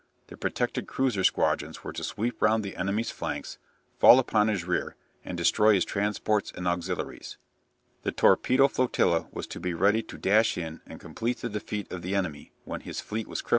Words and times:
The 0.29 0.35
protected 0.35 0.87
cruiser 0.87 1.23
squadrons 1.23 1.83
were 1.83 1.93
to 1.93 2.03
sweep 2.03 2.41
round 2.41 2.63
the 2.63 2.75
enemy's 2.75 3.11
flanks, 3.11 3.59
fall 3.99 4.17
upon 4.17 4.47
his 4.47 4.65
rear, 4.65 4.95
and 5.23 5.37
destroy 5.37 5.75
his 5.75 5.85
transports 5.85 6.51
and 6.51 6.67
auxiliaries. 6.67 7.37
The 8.01 8.11
torpedo 8.11 8.67
flotilla 8.67 9.27
was 9.31 9.45
to 9.45 9.59
be 9.59 9.75
ready 9.75 10.01
to 10.01 10.17
dash 10.17 10.57
in 10.57 10.81
and 10.87 10.99
complete 10.99 11.41
the 11.41 11.49
defeat 11.49 11.91
of 11.91 12.01
the 12.01 12.15
enemy 12.15 12.51
when 12.63 12.81
his 12.81 12.99
fleet 12.99 12.99
was 12.99 13.03
crippled 13.03 13.03
by 13.03 13.03
the 13.03 13.03
fight 13.03 13.09
with 13.11 13.27
the 13.27 13.29
heavy 13.29 13.39
ships. 13.39 13.49